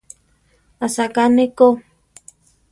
Asaká 0.85 1.23
ne 1.35 1.45
ko. 1.57 1.67